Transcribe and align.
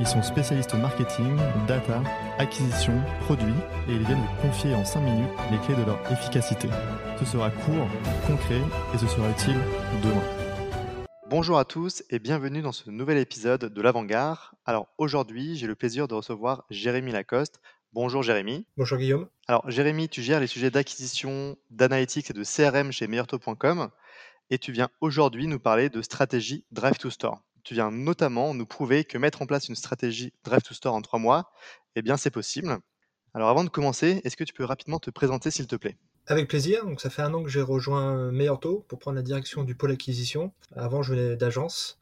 Ils 0.00 0.06
sont 0.06 0.22
spécialistes 0.22 0.74
marketing, 0.74 1.36
data, 1.66 2.02
acquisition, 2.38 2.94
produits 3.20 3.54
et 3.88 3.92
ils 3.92 4.04
viennent 4.04 4.18
vous 4.18 4.48
confier 4.48 4.74
en 4.74 4.84
5 4.84 5.00
minutes 5.00 5.30
les 5.50 5.58
clés 5.58 5.74
de 5.74 5.84
leur 5.84 6.00
efficacité. 6.10 6.68
Ce 7.18 7.24
sera 7.24 7.50
court, 7.50 7.88
concret 8.26 8.60
et 8.94 8.98
ce 8.98 9.06
sera 9.06 9.30
utile 9.30 9.58
demain. 10.02 11.06
Bonjour 11.28 11.58
à 11.58 11.64
tous 11.64 12.02
et 12.10 12.18
bienvenue 12.18 12.62
dans 12.62 12.72
ce 12.72 12.90
nouvel 12.90 13.18
épisode 13.18 13.72
de 13.72 13.82
l'Avant-Garde. 13.82 14.38
Alors 14.66 14.88
aujourd'hui, 14.98 15.56
j'ai 15.56 15.66
le 15.66 15.74
plaisir 15.74 16.08
de 16.08 16.14
recevoir 16.14 16.64
Jérémy 16.70 17.12
Lacoste. 17.12 17.60
Bonjour 17.92 18.22
Jérémy. 18.22 18.66
Bonjour 18.76 18.98
Guillaume. 18.98 19.28
Alors 19.48 19.70
Jérémy, 19.70 20.08
tu 20.08 20.22
gères 20.22 20.40
les 20.40 20.46
sujets 20.46 20.70
d'acquisition, 20.70 21.56
d'analytics 21.70 22.30
et 22.30 22.34
de 22.34 22.44
CRM 22.44 22.92
chez 22.92 23.06
meilleurtaux.com 23.06 23.90
et 24.50 24.58
tu 24.58 24.72
viens 24.72 24.90
aujourd'hui 25.00 25.46
nous 25.46 25.58
parler 25.58 25.88
de 25.88 26.02
stratégie 26.02 26.64
Drive 26.70 26.98
to 26.98 27.08
Store. 27.10 27.42
Tu 27.64 27.74
viens 27.74 27.90
notamment 27.90 28.54
nous 28.54 28.66
prouver 28.66 29.04
que 29.04 29.18
mettre 29.18 29.42
en 29.42 29.46
place 29.46 29.68
une 29.68 29.76
stratégie 29.76 30.32
Drive 30.44 30.62
to 30.62 30.74
Store 30.74 30.94
en 30.94 31.02
trois 31.02 31.18
mois, 31.18 31.52
eh 31.94 32.02
bien 32.02 32.16
c'est 32.16 32.30
possible. 32.30 32.78
Alors 33.34 33.48
avant 33.48 33.64
de 33.64 33.68
commencer, 33.68 34.20
est-ce 34.24 34.36
que 34.36 34.44
tu 34.44 34.52
peux 34.52 34.64
rapidement 34.64 34.98
te 34.98 35.10
présenter 35.10 35.50
s'il 35.50 35.66
te 35.66 35.76
plaît? 35.76 35.96
Avec 36.26 36.48
plaisir. 36.48 36.84
Donc 36.84 37.00
ça 37.00 37.10
fait 37.10 37.22
un 37.22 37.32
an 37.34 37.42
que 37.42 37.48
j'ai 37.48 37.62
rejoint 37.62 38.30
Meilleur 38.30 38.60
Taux 38.60 38.84
pour 38.88 38.98
prendre 38.98 39.16
la 39.16 39.22
direction 39.22 39.64
du 39.64 39.74
pôle 39.74 39.92
acquisition. 39.92 40.52
Avant, 40.76 41.02
je 41.02 41.14
venais 41.14 41.36
d'agence. 41.36 41.98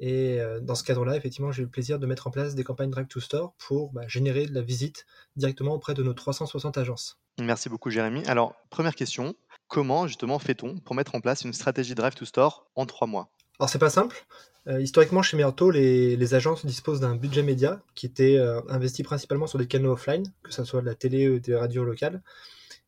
Et 0.00 0.40
euh, 0.40 0.60
dans 0.60 0.74
ce 0.74 0.82
cadre-là, 0.84 1.16
effectivement, 1.16 1.52
j'ai 1.52 1.62
eu 1.62 1.66
le 1.66 1.70
plaisir 1.70 1.98
de 1.98 2.06
mettre 2.06 2.26
en 2.26 2.30
place 2.30 2.54
des 2.54 2.64
campagnes 2.64 2.90
Drive 2.90 3.06
to 3.06 3.20
Store 3.20 3.54
pour 3.58 3.92
bah, 3.92 4.02
générer 4.08 4.46
de 4.46 4.54
la 4.54 4.62
visite 4.62 5.06
directement 5.36 5.74
auprès 5.74 5.94
de 5.94 6.02
nos 6.02 6.14
360 6.14 6.78
agences. 6.78 7.18
Merci 7.40 7.68
beaucoup 7.68 7.90
Jérémy. 7.90 8.26
Alors 8.26 8.54
première 8.68 8.94
question, 8.94 9.34
comment 9.68 10.06
justement 10.06 10.38
fait-on 10.38 10.78
pour 10.78 10.94
mettre 10.94 11.14
en 11.14 11.20
place 11.20 11.42
une 11.42 11.52
stratégie 11.52 11.94
Drive 11.94 12.14
to 12.14 12.24
Store 12.24 12.66
en 12.74 12.84
trois 12.84 13.06
mois? 13.06 13.30
Alors 13.58 13.70
c'est 13.70 13.78
pas 13.78 13.90
simple. 13.90 14.26
Euh, 14.68 14.80
historiquement, 14.80 15.22
chez 15.22 15.36
Taux, 15.56 15.70
les, 15.70 16.34
agences 16.34 16.64
disposent 16.64 17.00
d'un 17.00 17.16
budget 17.16 17.42
média 17.42 17.82
qui 17.94 18.06
était 18.06 18.36
euh, 18.36 18.60
investi 18.68 19.02
principalement 19.02 19.46
sur 19.46 19.58
des 19.58 19.66
canaux 19.66 19.92
offline, 19.92 20.24
que 20.42 20.52
ce 20.52 20.64
soit 20.64 20.80
de 20.80 20.86
la 20.86 20.94
télé 20.94 21.28
ou 21.28 21.40
des 21.40 21.56
radios 21.56 21.84
locales. 21.84 22.22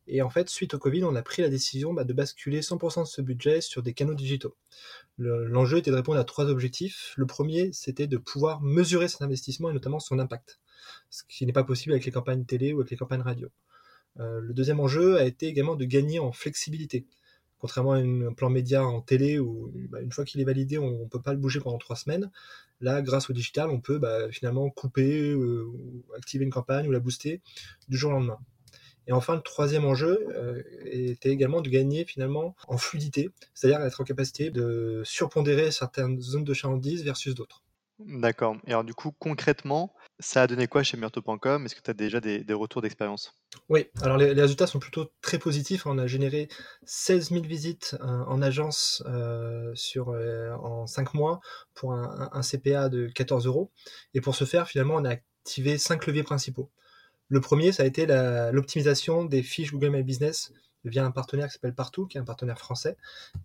Et 0.06 0.22
en 0.22 0.30
fait, 0.30 0.48
suite 0.50 0.74
au 0.74 0.78
Covid, 0.78 1.04
on 1.04 1.14
a 1.16 1.22
pris 1.22 1.42
la 1.42 1.48
décision 1.48 1.92
bah, 1.94 2.04
de 2.04 2.12
basculer 2.12 2.60
100% 2.60 3.02
de 3.02 3.08
ce 3.08 3.22
budget 3.22 3.60
sur 3.60 3.82
des 3.82 3.94
canaux 3.94 4.14
digitaux. 4.14 4.54
Le- 5.16 5.46
L'enjeu 5.46 5.78
était 5.78 5.90
de 5.90 5.96
répondre 5.96 6.18
à 6.18 6.24
trois 6.24 6.44
objectifs. 6.46 7.14
Le 7.16 7.26
premier, 7.26 7.72
c'était 7.72 8.06
de 8.06 8.18
pouvoir 8.18 8.60
mesurer 8.60 9.08
cet 9.08 9.22
investissement 9.22 9.70
et 9.70 9.72
notamment 9.72 10.00
son 10.00 10.18
impact, 10.18 10.60
ce 11.10 11.22
qui 11.28 11.46
n'est 11.46 11.52
pas 11.52 11.64
possible 11.64 11.92
avec 11.92 12.04
les 12.04 12.12
campagnes 12.12 12.44
télé 12.44 12.72
ou 12.72 12.80
avec 12.80 12.90
les 12.90 12.96
campagnes 12.96 13.22
radio. 13.22 13.48
Euh, 14.20 14.40
le 14.40 14.54
deuxième 14.54 14.80
enjeu 14.80 15.16
a 15.16 15.24
été 15.24 15.46
également 15.46 15.74
de 15.74 15.84
gagner 15.84 16.20
en 16.20 16.32
flexibilité. 16.32 17.06
Contrairement 17.64 17.92
à 17.92 17.96
un 17.96 18.34
plan 18.34 18.50
média 18.50 18.84
en 18.84 19.00
télé 19.00 19.38
où 19.38 19.72
bah, 19.88 20.02
une 20.02 20.12
fois 20.12 20.26
qu'il 20.26 20.38
est 20.38 20.44
validé, 20.44 20.76
on 20.76 21.04
ne 21.04 21.08
peut 21.08 21.22
pas 21.22 21.32
le 21.32 21.38
bouger 21.38 21.60
pendant 21.60 21.78
trois 21.78 21.96
semaines. 21.96 22.30
Là, 22.82 23.00
grâce 23.00 23.30
au 23.30 23.32
digital, 23.32 23.70
on 23.70 23.80
peut 23.80 23.96
bah, 23.96 24.30
finalement 24.30 24.68
couper 24.68 25.30
euh, 25.30 25.72
activer 26.14 26.44
une 26.44 26.50
campagne 26.50 26.86
ou 26.86 26.92
la 26.92 27.00
booster 27.00 27.40
du 27.88 27.96
jour 27.96 28.10
au 28.10 28.16
lendemain. 28.16 28.36
Et 29.06 29.12
enfin, 29.12 29.36
le 29.36 29.40
troisième 29.40 29.86
enjeu 29.86 30.28
euh, 30.34 30.62
était 30.84 31.30
également 31.30 31.62
de 31.62 31.70
gagner 31.70 32.04
finalement 32.04 32.54
en 32.68 32.76
fluidité, 32.76 33.30
c'est-à-dire 33.54 33.80
être 33.80 33.98
en 33.98 34.04
capacité 34.04 34.50
de 34.50 35.00
surpondérer 35.02 35.70
certaines 35.70 36.20
zones 36.20 36.44
de 36.44 36.52
chalandise 36.52 37.02
versus 37.02 37.34
d'autres. 37.34 37.62
D'accord. 37.98 38.58
Et 38.66 38.72
alors 38.72 38.84
du 38.84 38.92
coup, 38.92 39.10
concrètement, 39.18 39.94
ça 40.20 40.42
a 40.42 40.46
donné 40.46 40.66
quoi 40.66 40.82
chez 40.82 40.96
meilleurtaux.com 40.96 41.64
Est-ce 41.64 41.74
que 41.74 41.80
tu 41.80 41.90
as 41.90 41.94
déjà 41.94 42.20
des, 42.20 42.44
retours 42.52 42.82
d'expérience? 42.82 43.34
Oui, 43.68 43.88
alors 44.02 44.16
les, 44.16 44.32
résultats 44.32 44.66
sont 44.66 44.78
plutôt 44.78 45.10
très 45.20 45.38
positifs. 45.38 45.86
On 45.86 45.98
a 45.98 46.06
généré 46.06 46.48
16 46.84 47.30
000 47.30 47.42
visites 47.42 47.96
euh, 48.00 48.24
en 48.26 48.40
agence 48.40 49.02
euh, 49.06 49.72
sur, 49.74 50.10
euh, 50.10 50.52
en 50.54 50.86
5 50.86 51.14
mois 51.14 51.40
pour 51.74 51.92
un, 51.92 52.40
CPA 52.42 52.88
de 52.88 53.08
14 53.08 53.46
euros. 53.46 53.70
Et 54.14 54.20
pour 54.20 54.34
ce 54.34 54.44
faire, 54.44 54.68
finalement, 54.68 54.94
on 54.94 55.04
a 55.04 55.10
activé 55.10 55.78
5 55.78 56.06
leviers 56.06 56.22
principaux. 56.22 56.70
Le 57.28 57.40
premier, 57.40 57.72
ça 57.72 57.82
a 57.82 57.86
été 57.86 58.06
l'optimisation 58.52 59.24
des 59.24 59.42
fiches 59.42 59.72
Google 59.72 59.90
My 59.90 60.02
Business 60.02 60.52
via 60.84 61.04
un 61.04 61.10
partenaire 61.10 61.46
qui 61.48 61.54
s'appelle 61.54 61.74
Partout, 61.74 62.06
qui 62.06 62.18
est 62.18 62.20
un 62.20 62.24
partenaire 62.24 62.58
français, 62.58 62.96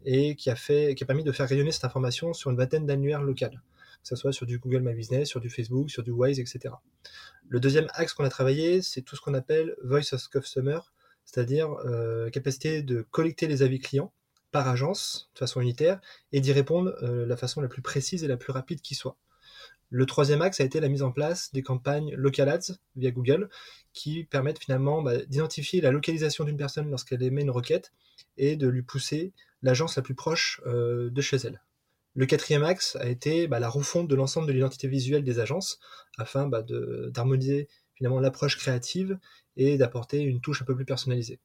et 0.06 0.36
qui 0.36 0.50
a, 0.50 0.56
fait, 0.56 0.96
qui 0.96 1.03
a 1.03 1.07
permis 1.07 1.24
de 1.24 1.31
faire 1.31 1.47
rayonner 1.47 1.72
cette 1.72 1.86
information 1.86 2.34
sur 2.34 2.51
une 2.51 2.57
vingtaine 2.57 2.86
d'annuaires 2.86 3.22
locales, 3.22 3.62
que 4.02 4.08
ce 4.08 4.16
soit 4.16 4.32
sur 4.32 4.46
du 4.46 4.60
Google 4.60 4.82
My 4.82 4.94
Business, 4.94 5.28
sur 5.28 5.40
du 5.40 5.50
Facebook, 5.50 5.90
sur 5.90 6.04
du 6.04 6.12
Wise, 6.12 6.40
etc. 6.40 6.76
Le 7.48 7.60
deuxième 7.60 7.88
axe 7.94 8.14
qu'on 8.14 8.24
a 8.24 8.30
travaillé, 8.30 8.82
c'est 8.82 9.02
tout 9.02 9.16
ce 9.16 9.22
qu'on 9.22 9.34
appelle 9.34 9.76
Voice 9.84 10.14
of 10.14 10.28
Customer, 10.30 10.80
c'est-à-dire 11.26 11.72
euh, 11.86 12.30
capacité 12.30 12.82
de 12.82 13.02
collecter 13.02 13.48
les 13.48 13.62
avis 13.62 13.80
clients 13.80 14.12
par 14.52 14.68
agence 14.68 15.30
de 15.36 15.40
façon 15.40 15.62
unitaire 15.62 16.00
et 16.32 16.42
d'y 16.42 16.52
répondre 16.52 16.96
euh, 17.04 17.26
la 17.26 17.38
façon 17.38 17.62
la 17.62 17.68
plus 17.68 17.82
précise 17.82 18.24
et 18.24 18.28
la 18.28 18.38
plus 18.38 18.52
rapide 18.52 18.82
qui 18.82 18.96
soit. 18.96 19.18
Le 19.92 20.06
troisième 20.06 20.42
axe 20.42 20.60
a 20.60 20.64
été 20.64 20.80
la 20.80 20.88
mise 20.88 21.02
en 21.02 21.12
place 21.12 21.52
des 21.52 21.64
campagnes 21.64 22.14
local 22.16 22.50
ads 22.50 22.76
via 22.96 23.10
Google 23.10 23.50
qui 23.94 24.24
permettent 24.24 24.60
finalement 24.60 25.02
bah, 25.02 25.18
d'identifier 25.26 25.81
la 25.81 25.92
localisation 25.92 26.44
d'une 26.44 26.58
personne 26.58 26.90
lorsqu'elle 26.90 27.24
émet 27.24 27.42
une 27.42 27.50
requête 27.50 27.92
et 28.38 28.56
de 28.56 28.68
lui 28.68 28.84
pousser 28.84 29.34
l'agence 29.64 29.96
la 29.96 30.04
plus 30.04 30.16
proche 30.16 30.62
euh, 30.68 31.10
de 31.10 31.22
chez 31.22 31.38
elle. 31.38 31.62
Le 32.19 32.25
quatrième 32.25 32.63
axe 32.63 32.97
a 32.97 33.07
été 33.07 33.47
bah, 33.47 33.59
la 33.59 33.69
refonte 33.69 34.09
de 34.09 34.16
l'ensemble 34.16 34.46
de 34.46 34.52
l'identité 34.52 34.90
visuelle 34.90 35.24
des 35.24 35.40
agences 35.40 35.80
afin 36.18 36.50
bah, 36.50 36.62
d'harmoniser 36.63 37.69
finalement 37.96 38.19
l'approche 38.19 38.57
créative 38.57 39.18
et 39.56 39.78
d'apporter 39.78 40.19
une 40.19 40.41
touche 40.41 40.62
un 40.62 40.66
peu 40.66 40.75
plus 40.75 40.84
personnalisée. 40.84 41.40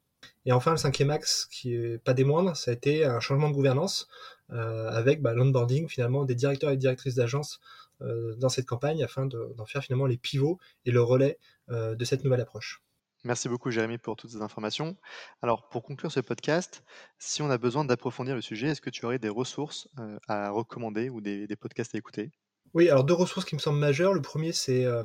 Et 0.46 0.50
enfin, 0.50 0.72
le 0.72 0.76
cinquième 0.76 1.10
axe, 1.10 1.46
qui 1.52 1.76
est 1.76 1.98
pas 1.98 2.12
des 2.12 2.24
moindres, 2.24 2.56
ça 2.56 2.72
a 2.72 2.74
été 2.74 3.04
un 3.04 3.20
changement 3.20 3.50
de 3.50 3.54
gouvernance 3.54 4.08
euh, 4.50 4.88
avec 4.88 5.22
bah, 5.22 5.32
l'onboarding 5.32 5.88
finalement 5.88 6.24
des 6.24 6.34
directeurs 6.34 6.72
et 6.72 6.76
directrices 6.76 7.14
d'agences 7.14 7.60
euh, 8.02 8.34
dans 8.34 8.48
cette 8.48 8.66
campagne 8.66 9.04
afin 9.04 9.26
de- 9.26 9.54
d'en 9.56 9.66
faire 9.66 9.84
finalement 9.84 10.06
les 10.06 10.16
pivots 10.16 10.58
et 10.86 10.90
le 10.90 11.02
relais 11.02 11.38
euh, 11.70 11.94
de 11.94 12.04
cette 12.04 12.24
nouvelle 12.24 12.40
approche. 12.40 12.83
Merci 13.24 13.48
beaucoup 13.48 13.70
Jérémy 13.70 13.96
pour 13.96 14.16
toutes 14.16 14.32
ces 14.32 14.42
informations. 14.42 14.96
Alors 15.40 15.66
pour 15.70 15.82
conclure 15.82 16.12
ce 16.12 16.20
podcast, 16.20 16.84
si 17.18 17.40
on 17.40 17.48
a 17.48 17.56
besoin 17.56 17.86
d'approfondir 17.86 18.34
le 18.34 18.42
sujet, 18.42 18.68
est-ce 18.68 18.82
que 18.82 18.90
tu 18.90 19.06
aurais 19.06 19.18
des 19.18 19.30
ressources 19.30 19.88
euh, 19.98 20.18
à 20.28 20.50
recommander 20.50 21.08
ou 21.08 21.22
des, 21.22 21.48
podcasts 21.58 21.94
à 21.94 21.98
écouter? 21.98 22.32
Oui, 22.74 22.90
alors 22.90 23.04
deux 23.04 23.14
ressources 23.14 23.46
qui 23.46 23.54
me 23.54 23.60
semblent 23.60 23.78
majeures. 23.78 24.12
Le 24.12 24.20
premier, 24.20 24.52
c'est 24.52 24.84
euh, 24.84 25.04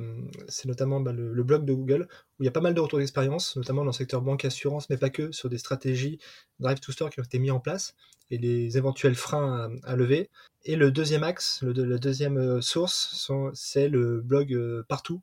notamment 0.66 1.00
bah, 1.00 1.12
le, 1.12 1.42
blog 1.42 1.64
de 1.64 1.72
Google, 1.72 2.08
où 2.38 2.42
il 2.42 2.44
y 2.44 2.48
a 2.48 2.52
pas 2.52 2.60
mal 2.60 2.74
de 2.74 2.80
retours 2.80 2.98
d'expérience, 2.98 3.56
notamment 3.56 3.82
dans 3.82 3.86
le 3.86 3.92
secteur 3.92 4.20
banque, 4.20 4.44
assurance, 4.44 4.90
mais 4.90 4.98
pas 4.98 5.08
que, 5.08 5.32
sur 5.32 5.48
des 5.48 5.58
stratégies 5.58 6.18
Drive 6.58 6.80
to 6.80 6.92
Store 6.92 7.08
qui 7.08 7.20
ont 7.20 7.24
été 7.24 7.38
mis 7.38 7.50
en 7.50 7.60
place 7.60 7.94
et 8.30 8.36
les 8.36 8.76
éventuels 8.76 9.14
freins 9.14 9.70
à, 9.84 9.96
lever. 9.96 10.28
Et 10.64 10.76
le 10.76 10.90
deuxième 10.90 11.24
axe, 11.24 11.62
la 11.62 11.98
deuxième 11.98 12.36
euh, 12.36 12.60
source, 12.60 13.30
c'est 13.54 13.88
le 13.88 14.20
blog 14.20 14.84
Partout, 14.88 15.22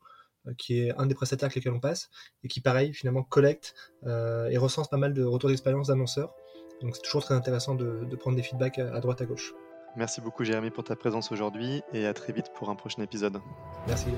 qui 0.57 0.79
est 0.79 0.93
un 0.97 1.05
des 1.05 1.15
prestataires 1.15 1.47
avec 1.47 1.55
lesquels 1.55 1.73
on 1.73 1.79
passe, 1.79 2.09
et 2.43 2.47
qui, 2.47 2.61
pareil, 2.61 2.93
finalement, 2.93 3.23
collecte 3.23 3.75
euh, 4.05 4.49
et 4.49 4.57
recense 4.57 4.89
pas 4.89 4.97
mal 4.97 5.13
de 5.13 5.23
retours 5.23 5.49
d'expérience 5.49 5.87
d'annonceurs. 5.87 6.33
Donc 6.81 6.95
c'est 6.95 7.01
toujours 7.01 7.23
très 7.23 7.33
intéressant 7.33 7.75
de, 7.75 8.05
de 8.05 8.15
prendre 8.15 8.35
des 8.37 8.43
feedbacks 8.43 8.79
à, 8.79 8.93
à 8.93 8.99
droite 8.99 9.21
à 9.21 9.25
gauche. 9.25 9.53
Merci 9.95 10.21
beaucoup 10.21 10.43
Jérémy 10.43 10.69
pour 10.69 10.83
ta 10.83 10.95
présence 10.95 11.31
aujourd'hui 11.31 11.81
et 11.91 12.05
à 12.05 12.13
très 12.13 12.31
vite 12.31 12.51
pour 12.53 12.69
un 12.69 12.75
prochain 12.75 13.01
épisode. 13.01 13.41
Merci. 13.87 14.09